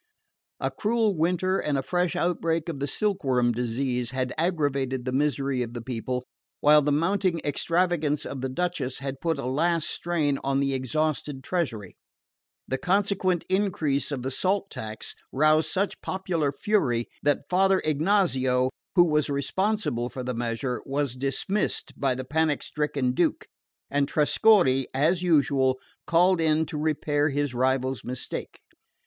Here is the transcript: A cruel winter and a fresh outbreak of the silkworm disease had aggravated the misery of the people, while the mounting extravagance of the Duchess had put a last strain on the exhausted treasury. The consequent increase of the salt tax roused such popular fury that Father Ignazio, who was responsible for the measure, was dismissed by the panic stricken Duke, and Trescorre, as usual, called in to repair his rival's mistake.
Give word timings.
A 0.59 0.71
cruel 0.71 1.15
winter 1.15 1.59
and 1.59 1.77
a 1.77 1.83
fresh 1.83 2.15
outbreak 2.15 2.69
of 2.69 2.79
the 2.79 2.87
silkworm 2.87 3.51
disease 3.51 4.09
had 4.09 4.33
aggravated 4.35 5.05
the 5.05 5.11
misery 5.11 5.61
of 5.61 5.75
the 5.75 5.81
people, 5.83 6.25
while 6.59 6.81
the 6.81 6.91
mounting 6.91 7.39
extravagance 7.45 8.25
of 8.25 8.41
the 8.41 8.49
Duchess 8.49 8.97
had 8.97 9.21
put 9.21 9.37
a 9.37 9.45
last 9.45 9.87
strain 9.87 10.39
on 10.43 10.59
the 10.59 10.73
exhausted 10.73 11.43
treasury. 11.43 11.97
The 12.67 12.79
consequent 12.79 13.45
increase 13.47 14.11
of 14.11 14.23
the 14.23 14.31
salt 14.31 14.71
tax 14.71 15.13
roused 15.31 15.69
such 15.69 16.01
popular 16.01 16.51
fury 16.51 17.07
that 17.21 17.47
Father 17.47 17.79
Ignazio, 17.85 18.71
who 18.95 19.03
was 19.05 19.29
responsible 19.29 20.09
for 20.09 20.23
the 20.23 20.33
measure, 20.33 20.81
was 20.83 21.13
dismissed 21.13 21.93
by 21.95 22.15
the 22.15 22.25
panic 22.25 22.63
stricken 22.63 23.11
Duke, 23.11 23.45
and 23.91 24.07
Trescorre, 24.07 24.87
as 24.95 25.21
usual, 25.21 25.77
called 26.07 26.41
in 26.41 26.65
to 26.65 26.77
repair 26.79 27.29
his 27.29 27.53
rival's 27.53 28.03
mistake. 28.03 28.61